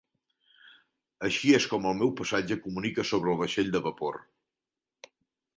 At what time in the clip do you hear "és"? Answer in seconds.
1.57-1.67